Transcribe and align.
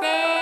birthday. 0.00 0.39